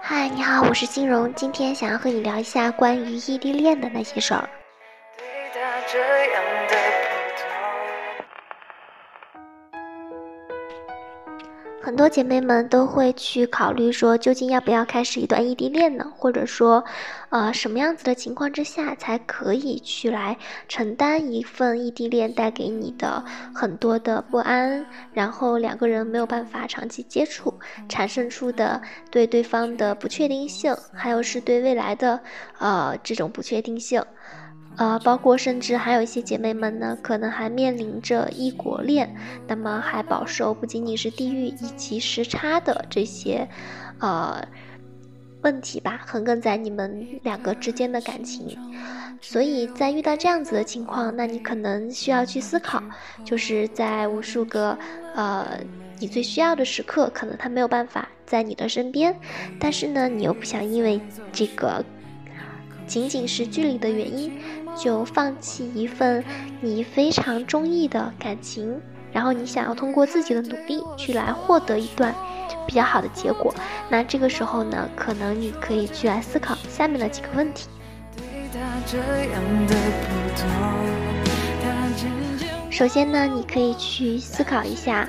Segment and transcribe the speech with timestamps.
[0.00, 4.48] 嗨，你好，我是金荣，今天想要和你聊一下关于异地恋的那些事儿。
[11.90, 16.06] 很多姐妹们都会去考虑说，究竟要不要开始一段异地恋呢？
[16.16, 16.84] 或者说，
[17.30, 27.52] 呃，什么样子的情况之下才可以去来承担一份异地恋带给你的很多的不安，然后两个人没有办法长期接触，
[27.88, 32.20] 产生出的对对方的不确定性，还有是对未来的
[32.60, 34.00] 呃这种不确定性。
[34.80, 39.14] 呃，包括甚至还有一些姐妹们呢，可能还面临着异国恋，
[39.46, 43.46] 那么还饱受不仅仅是地域以及时差的这些，
[43.98, 44.42] 呃，
[45.42, 48.56] 问题吧，横亘在你们两个之间的感情。
[49.20, 52.82] 所以在遇到这样子的情况，那你可能需要去思考，
[53.22, 54.78] 就是在无数个
[55.14, 55.60] 呃
[55.98, 59.14] 你最需要的时刻，可能他没有办法在你的身边，
[59.58, 60.98] 但是呢，你又不想因为
[61.30, 61.84] 这个
[62.86, 64.32] 仅仅是距离的原因。
[64.82, 66.24] 就放弃一份
[66.62, 68.80] 你非常中意的感情，
[69.12, 72.14] 然后你想要通过自己的努力去来获得一段
[72.66, 73.54] 比较好的结果。
[73.90, 77.68] 那这个时候呢，可能你可以去来思考下面的几个问题。
[82.70, 85.06] 首先呢，你可以去思考一下，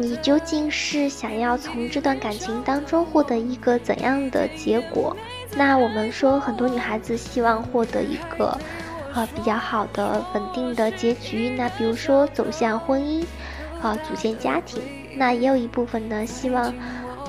[0.00, 5.14] 你究竟是想要从这段感情当中获得一个怎样的结果？
[5.54, 8.56] 那我们说，很多女孩子希望获得一个，
[9.14, 11.50] 呃，比较好的、稳定的结局。
[11.50, 13.22] 那比如说走向婚姻，
[13.82, 14.82] 啊，组建家庭。
[15.16, 16.72] 那也有一部分呢，希望，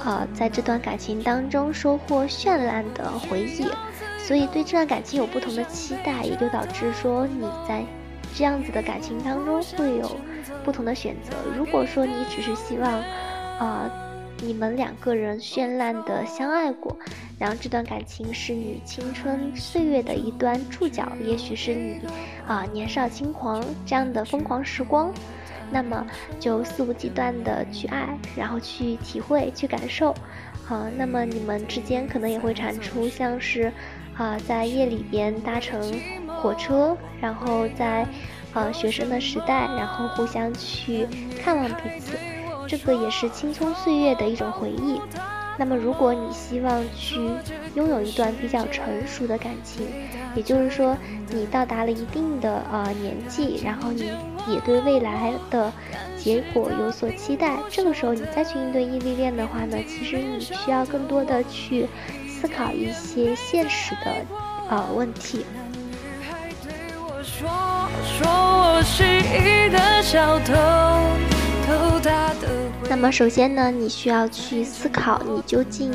[0.06, 3.68] 呃，在这段感情当中收获绚烂的回忆。
[4.18, 7.84] 所以对这段感情有不同的期待，也就导致说你在
[8.36, 10.18] 这样子的感情当中会有
[10.64, 11.36] 不同的选择。
[11.58, 12.92] 如果说你只是希望，
[13.60, 13.90] 啊。
[14.44, 16.98] 你们两个人绚烂的相爱过，
[17.38, 22.02] 然后这段感情是你青春岁月的一段触角，也许是你
[22.48, 25.14] 啊年少轻狂这样的疯狂时光，
[25.70, 26.04] 那么
[26.40, 30.10] 就肆无忌惮的去爱，然后去体会、去感受，
[30.68, 33.72] 啊，那么你们之间可能也会产出像是
[34.18, 35.80] 啊在夜里边搭乘
[36.42, 38.08] 火车，然后在
[38.54, 41.08] 呃学生的时代，然后互相去
[41.42, 42.18] 看望彼此。
[42.68, 45.00] 这个也是青葱岁月的一种回忆。
[45.58, 47.20] 那么，如果你希望去
[47.76, 49.86] 拥有一段比较成熟的感情，
[50.34, 50.98] 也就是说，
[51.30, 54.10] 你到达了一定的呃年纪，然后你
[54.48, 55.72] 也对未来的
[56.18, 61.88] 结果有所期待，这个时候你再去应对异地恋的话呢，其实你需要更多的去
[62.28, 64.26] 思考一些现实的
[64.70, 65.46] 呃问题。
[72.90, 75.94] 那么首先呢，你需要去思考，你究竟，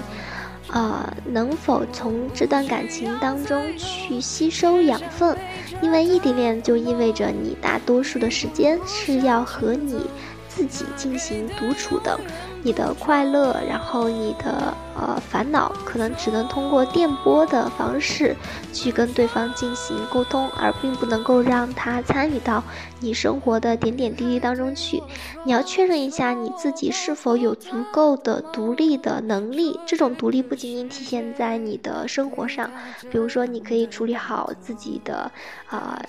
[0.73, 5.37] 呃，能否从这段感情当中去吸收养分？
[5.83, 10.09] 因为异地恋就意味着你大多数的时间是要和你
[10.49, 12.19] 自己进行独处的。
[12.67, 18.35] 你的快乐，然后你的呃烦恼，可能只能通过电波的方式
[18.73, 22.61] 去跟对方进行沟通，而并不能够让他参与到
[22.99, 25.01] 你生活的点点滴滴当中去。
[25.45, 29.79] 你要确认一下你自己是否有足够的独立的能力。
[29.87, 32.69] 这种独立不仅仅体现在你的生活上，
[33.13, 35.31] 比如说你可以处理好自己的
[35.69, 36.03] 啊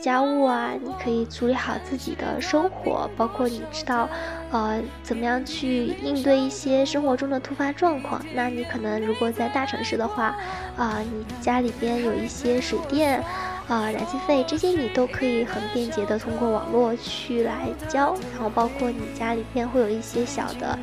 [0.00, 4.08] 家务啊，你可以处理好自己的生活，包括你知道
[4.50, 5.94] 呃怎么样去。
[6.02, 10.36] 应对一些生活中的突发状况，那你可能如果在大城市的话，
[10.76, 13.22] 啊，你家里边有一些水电，
[13.68, 20.78] 啊，燃气费这些你都可以很便捷的通过网络去来交，然后包括你家里边会有一些小的，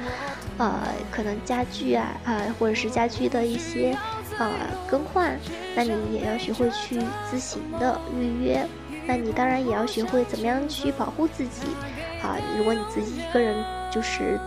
[0.57, 0.79] 呃，
[1.11, 3.97] 可能家具啊，呃，或者是家居的一些，
[4.37, 4.49] 呃，
[4.87, 5.37] 更换，
[5.75, 8.65] 那你也要学会去自行的预约，
[9.05, 11.67] 那你当然也要学会怎么样去保护自己，
[12.27, 13.55] 啊，如果你自己一个人
[13.89, 14.37] 就是。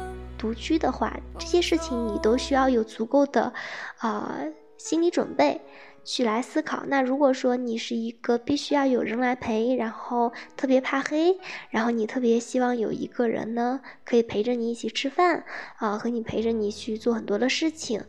[0.41, 3.53] 独居的话，这些事情你都需要有足够的，
[4.01, 5.61] 呃，心理准备
[6.03, 6.83] 去来思考。
[6.87, 11.39] 那如果说你是一个必须要有人来陪，然后特别怕黑，
[11.69, 15.45] 然后你特别希望有一个人呢可以陪着你一起吃饭，
[15.77, 18.03] 啊，和你陪着你去做很多的事情，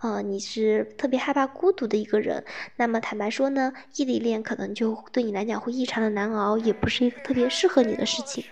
[0.00, 2.42] 呃，你是特别害怕孤独的一个人，
[2.76, 8.42] 那么坦白说呢，异地恋可能就对你来讲会异常的难熬，也不是一个特别适合你的事情。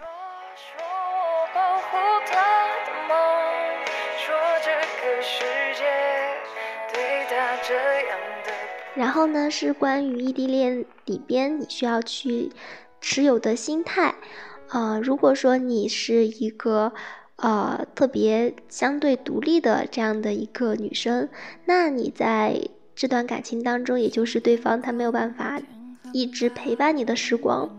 [8.94, 12.50] 然后呢，是关于异地恋里边你需要去
[13.00, 14.15] 持有的心态，
[14.71, 16.93] 呃，如果说你是一个
[17.37, 21.29] 呃特别相对独立的这样的一个女生，
[21.65, 22.61] 那你在
[22.94, 25.59] 这段感情当中，也就是对方他没有办法
[26.12, 27.75] 一直陪伴你的时光，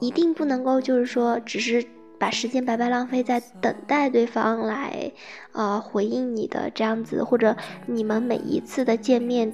[0.00, 1.86] 一定不能够就是说只是
[2.18, 5.12] 把时间白白浪费在等待对方来
[5.52, 9.52] 呃回应你的这样子，或者你们每一次的见面。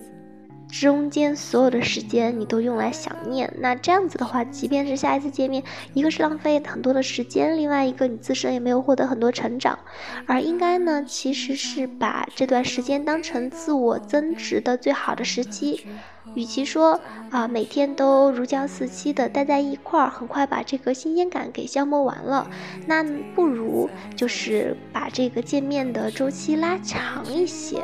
[0.80, 5.62] 中间所有的时间你都用来想念，那这样子的话，即便是下一次见面，
[5.92, 9.78] 一个是浪费很多的时间，另外一个你自身也没有获得很多成长，
[10.26, 15.86] 而应该呢，其实是把这段时间当成自我增值的最好的时机。
[16.34, 16.98] 与其说
[17.30, 22.50] 啊每天都如胶似漆的待在一块儿，很快把这个新鲜感给消磨完了，
[22.86, 23.04] 那
[23.34, 27.82] 不如就是把这个见面的周期拉长一些。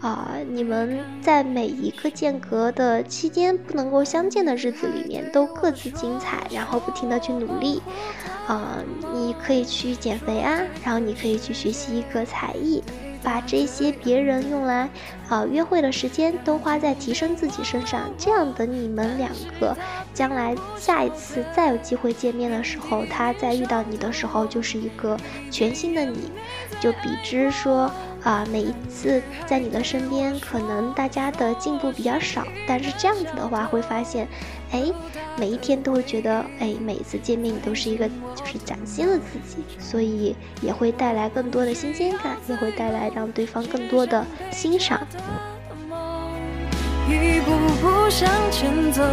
[0.00, 7.82] 啊，你们在每一个间隔的期间不能够相见的日子里面，都各自精彩，然后不停的去努力。
[8.46, 8.78] 啊，
[9.12, 12.82] 你可以去减肥啊，然后你可以去学习一个才艺。
[13.22, 14.88] 把这些别人用来，
[15.28, 19.76] 啊，约会的时间都花在提升自己身上，这样等你们两个，
[20.14, 25.18] 将来下一次再有机会见面的时候，他再遇到你的时候就是一个
[25.50, 26.30] 全新的你，
[26.78, 27.90] 就比之说。
[28.26, 34.26] 啊，每一次在你的身边，可能大家的进步比较少，但是这样子的话，会发现，
[34.72, 34.82] 哎，
[35.38, 45.06] 每一天都会觉得，哎，每一次见面你都是一个就是崭新的自己，所以也会带来更多的新鲜感，也会带来让对方更多的欣赏。
[47.08, 49.04] 一步步向前走，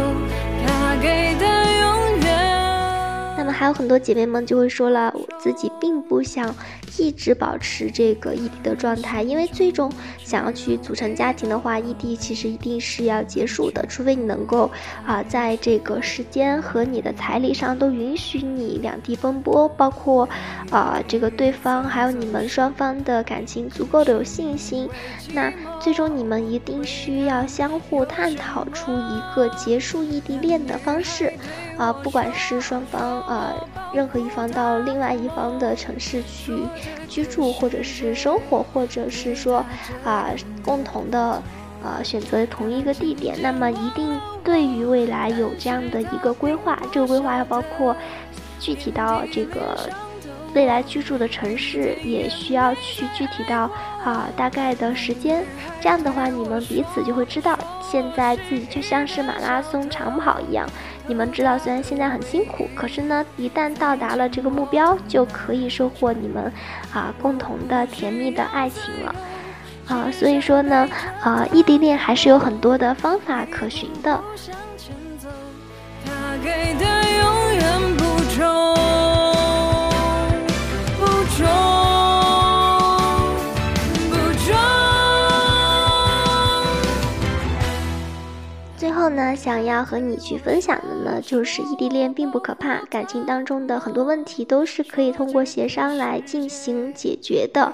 [0.66, 3.36] 他给的永远。
[3.38, 6.52] 那么还有很多姐妹们就会说了，我自己并不想。
[6.98, 9.90] 一直保持这个异地的状态，因为最终
[10.22, 14.70] 想要去组成家庭的话，异地其实一定是要结束的，除非你能够
[15.04, 20.28] 啊，在这个时间和你的彩礼上都允许你两地奔波，包括
[20.70, 24.88] 啊这个对方还有你们双方的感情足够的有信心，
[25.32, 31.32] 那最终你们一定需要相互探讨出一个结束异地恋的方式。
[31.76, 33.52] 啊，不管是双方啊，
[33.94, 36.52] 任何一方到另外一方的城市去
[37.08, 39.64] 居住，或者是生活，或者是说
[40.04, 40.30] 啊，
[40.64, 41.40] 共同的
[41.82, 46.76] 啊选择同一个地点，那么一定对于未来有这样的一个规划。
[46.90, 47.94] 这个规划要包括
[48.58, 49.88] 具体到这个
[50.54, 53.70] 未来居住的城市，也需要去具体到
[54.04, 55.44] 啊大概的时间。
[55.80, 60.68] 这样的话，你们彼此就会知道，现在自己就像是马拉松长跑一样。
[61.06, 66.50] 你们知道，虽然现在很辛苦，可是呢，一旦到达了这个目标，就可以收获你们
[66.92, 69.14] 啊共同的甜蜜的爱情了
[69.86, 70.10] 啊。
[70.10, 70.88] 所以说呢，
[71.20, 74.18] 啊，异地恋还是有很多的方法可循的。
[88.94, 97.72] 后呢，想要和你去分享的呢，就是异地恋并不可怕，感情当中的很多问题都是可以通过协商来进行解决的。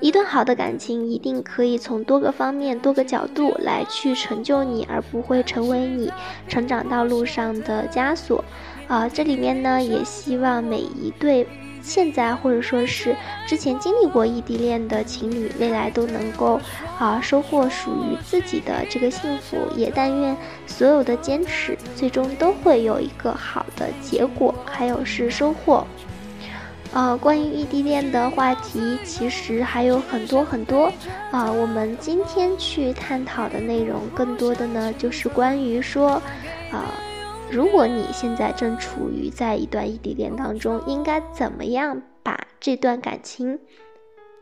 [0.00, 6.12] 一段好的感情一定可以从多个方面、多个角度来去成就你，而不会成为你
[6.46, 8.44] 成长道路上的枷锁。
[8.86, 11.46] 啊，这里面呢，也希望每一对。
[11.82, 16.60] 现在或者说是之前经历过异地恋的情侣，未来都能够
[16.98, 19.56] 啊收获属于自己的这个幸福。
[19.76, 25.86] 也但愿所有的坚持最终都会有一个好的结果，还有是收获。
[26.92, 30.92] 呃，关于异地恋的话题其实还有很多很多
[31.30, 31.50] 啊。
[31.50, 36.20] 我们今天去探讨的内容，更多的呢就是关于说
[36.70, 36.92] 啊。
[37.50, 43.58] 如果你现在正处于在一段异地恋当中，应该怎么样把这段感情，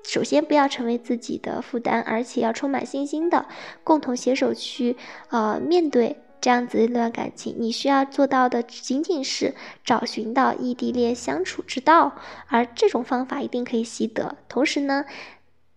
[0.04, 3.46] 首先不要成为自己的负担，而且要充满信心的
[3.82, 4.94] 共同携手去
[5.30, 7.54] 呃面对这样子一段感情。
[7.58, 12.12] 你需要做到的仅仅是找寻到异地恋相处之道，
[12.48, 14.36] 而这种方法一定可以习得。
[14.50, 15.06] 同时呢，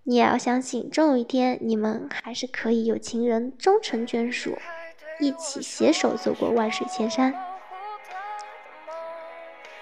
[0.04, 4.58] 你也要相信，终有一天你们还是可以有情人终成眷属。
[5.22, 7.34] 一起携手走过万水千山。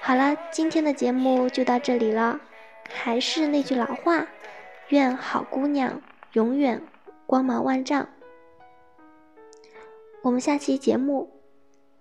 [0.01, 2.39] 好了，今天的节目就到这里了。
[2.91, 4.27] 还是那句老话，
[4.89, 6.01] 愿好姑娘
[6.33, 6.81] 永远
[7.25, 8.07] 光芒万丈。
[10.21, 11.29] 我们下期节目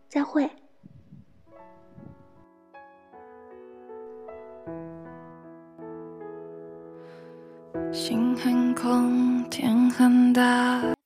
[0.09, 0.51] 再会。
[7.93, 10.98] 心很空，天很大。